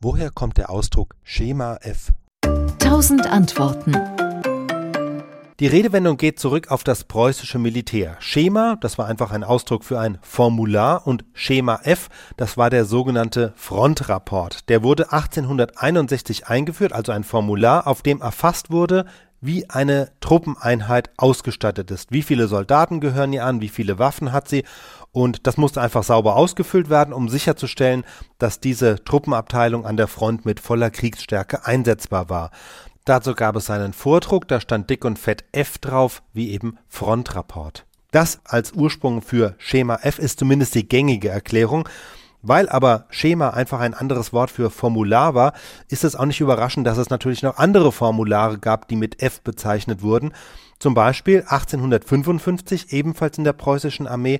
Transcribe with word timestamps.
Woher 0.00 0.30
kommt 0.30 0.58
der 0.58 0.70
Ausdruck 0.70 1.16
Schema 1.24 1.78
F? 1.80 2.12
Tausend 2.78 3.26
Antworten. 3.26 3.96
Die 5.58 5.66
Redewendung 5.66 6.16
geht 6.16 6.38
zurück 6.38 6.70
auf 6.70 6.84
das 6.84 7.02
preußische 7.02 7.58
Militär. 7.58 8.14
Schema, 8.20 8.76
das 8.80 8.96
war 8.96 9.06
einfach 9.06 9.32
ein 9.32 9.42
Ausdruck 9.42 9.82
für 9.82 9.98
ein 9.98 10.18
Formular 10.22 11.04
und 11.04 11.24
Schema 11.32 11.80
F, 11.82 12.10
das 12.36 12.56
war 12.56 12.70
der 12.70 12.84
sogenannte 12.84 13.52
Frontrapport. 13.56 14.68
Der 14.68 14.84
wurde 14.84 15.10
1861 15.10 16.46
eingeführt, 16.46 16.92
also 16.92 17.10
ein 17.10 17.24
Formular, 17.24 17.88
auf 17.88 18.02
dem 18.02 18.20
erfasst 18.20 18.70
wurde, 18.70 19.04
wie 19.40 19.68
eine 19.70 20.10
Truppeneinheit 20.20 21.10
ausgestattet 21.16 21.90
ist. 21.90 22.10
Wie 22.10 22.22
viele 22.22 22.48
Soldaten 22.48 23.00
gehören 23.00 23.32
ihr 23.32 23.44
an, 23.44 23.60
wie 23.60 23.68
viele 23.68 23.98
Waffen 23.98 24.32
hat 24.32 24.48
sie 24.48 24.64
und 25.12 25.46
das 25.46 25.56
musste 25.56 25.80
einfach 25.80 26.02
sauber 26.02 26.36
ausgefüllt 26.36 26.90
werden, 26.90 27.14
um 27.14 27.28
sicherzustellen, 27.28 28.04
dass 28.38 28.60
diese 28.60 29.02
Truppenabteilung 29.04 29.86
an 29.86 29.96
der 29.96 30.08
Front 30.08 30.44
mit 30.44 30.60
voller 30.60 30.90
Kriegsstärke 30.90 31.66
einsetzbar 31.66 32.28
war. 32.28 32.50
Dazu 33.04 33.34
gab 33.34 33.56
es 33.56 33.70
einen 33.70 33.94
Vordruck, 33.94 34.46
da 34.48 34.60
stand 34.60 34.90
dick 34.90 35.04
und 35.04 35.18
fett 35.18 35.44
F 35.52 35.78
drauf, 35.78 36.22
wie 36.34 36.50
eben 36.50 36.78
Frontrapport. 36.88 37.86
Das 38.10 38.40
als 38.44 38.72
Ursprung 38.72 39.22
für 39.22 39.54
Schema 39.58 39.98
F 40.02 40.18
ist 40.18 40.38
zumindest 40.38 40.74
die 40.74 40.88
gängige 40.88 41.28
Erklärung. 41.28 41.88
Weil 42.42 42.68
aber 42.68 43.06
Schema 43.10 43.50
einfach 43.50 43.80
ein 43.80 43.94
anderes 43.94 44.32
Wort 44.32 44.50
für 44.50 44.70
Formular 44.70 45.34
war, 45.34 45.52
ist 45.88 46.04
es 46.04 46.14
auch 46.14 46.24
nicht 46.24 46.40
überraschend, 46.40 46.86
dass 46.86 46.98
es 46.98 47.10
natürlich 47.10 47.42
noch 47.42 47.58
andere 47.58 47.90
Formulare 47.90 48.58
gab, 48.58 48.86
die 48.88 48.96
mit 48.96 49.22
F 49.22 49.40
bezeichnet 49.42 50.02
wurden. 50.02 50.32
Zum 50.78 50.94
Beispiel 50.94 51.40
1855 51.40 52.92
ebenfalls 52.92 53.38
in 53.38 53.44
der 53.44 53.52
preußischen 53.52 54.06
Armee 54.06 54.38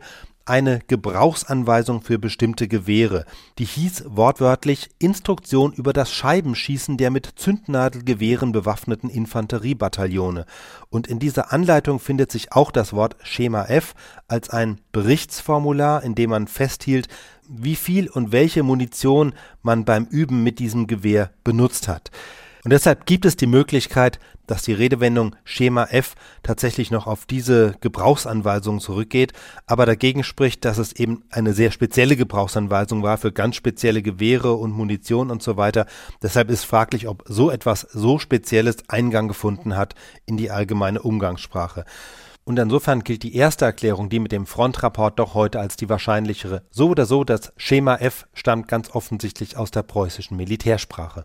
eine 0.48 0.80
Gebrauchsanweisung 0.86 2.02
für 2.02 2.18
bestimmte 2.18 2.68
Gewehre. 2.68 3.24
Die 3.58 3.64
hieß 3.64 4.04
wortwörtlich 4.08 4.88
Instruktion 4.98 5.72
über 5.72 5.92
das 5.92 6.12
Scheibenschießen 6.12 6.96
der 6.96 7.10
mit 7.10 7.26
Zündnadelgewehren 7.36 8.52
bewaffneten 8.52 9.10
Infanteriebataillone. 9.10 10.46
Und 10.90 11.06
in 11.06 11.18
dieser 11.18 11.52
Anleitung 11.52 12.00
findet 12.00 12.32
sich 12.32 12.52
auch 12.52 12.70
das 12.70 12.92
Wort 12.92 13.16
Schema 13.22 13.64
F 13.66 13.94
als 14.26 14.50
ein 14.50 14.80
Berichtsformular, 14.92 16.02
in 16.02 16.14
dem 16.14 16.30
man 16.30 16.48
festhielt, 16.48 17.08
wie 17.48 17.76
viel 17.76 18.08
und 18.08 18.32
welche 18.32 18.62
Munition 18.62 19.32
man 19.62 19.84
beim 19.84 20.04
Üben 20.04 20.42
mit 20.42 20.58
diesem 20.58 20.86
Gewehr 20.86 21.30
benutzt 21.44 21.88
hat. 21.88 22.10
Und 22.68 22.72
deshalb 22.72 23.06
gibt 23.06 23.24
es 23.24 23.34
die 23.34 23.46
Möglichkeit, 23.46 24.18
dass 24.46 24.60
die 24.60 24.74
Redewendung 24.74 25.34
Schema 25.42 25.84
F 25.84 26.16
tatsächlich 26.42 26.90
noch 26.90 27.06
auf 27.06 27.24
diese 27.24 27.74
Gebrauchsanweisung 27.80 28.80
zurückgeht, 28.80 29.32
aber 29.66 29.86
dagegen 29.86 30.22
spricht, 30.22 30.66
dass 30.66 30.76
es 30.76 30.92
eben 30.92 31.24
eine 31.30 31.54
sehr 31.54 31.70
spezielle 31.70 32.14
Gebrauchsanweisung 32.14 33.02
war 33.02 33.16
für 33.16 33.32
ganz 33.32 33.56
spezielle 33.56 34.02
Gewehre 34.02 34.52
und 34.52 34.72
Munition 34.72 35.30
und 35.30 35.42
so 35.42 35.56
weiter. 35.56 35.86
Deshalb 36.20 36.50
ist 36.50 36.64
fraglich, 36.64 37.08
ob 37.08 37.24
so 37.26 37.50
etwas 37.50 37.86
so 37.90 38.18
Spezielles 38.18 38.86
Eingang 38.88 39.28
gefunden 39.28 39.74
hat 39.74 39.94
in 40.26 40.36
die 40.36 40.50
allgemeine 40.50 41.00
Umgangssprache. 41.00 41.86
Und 42.44 42.58
insofern 42.58 43.02
gilt 43.02 43.22
die 43.22 43.34
erste 43.34 43.64
Erklärung, 43.64 44.10
die 44.10 44.18
mit 44.18 44.32
dem 44.32 44.44
Frontrapport, 44.44 45.12
doch 45.16 45.32
heute 45.32 45.58
als 45.58 45.76
die 45.76 45.88
wahrscheinlichere. 45.88 46.64
So 46.70 46.90
oder 46.90 47.06
so, 47.06 47.24
das 47.24 47.50
Schema 47.56 47.96
F 47.96 48.26
stammt 48.34 48.68
ganz 48.68 48.90
offensichtlich 48.90 49.56
aus 49.56 49.70
der 49.70 49.84
preußischen 49.84 50.36
Militärsprache. 50.36 51.24